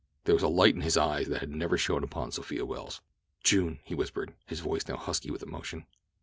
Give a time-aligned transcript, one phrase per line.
[0.23, 3.01] There was a light in his eyes that had never shone upon Sophia Welles.
[3.43, 5.85] "June!" he whispered, his voice now husky with emotion.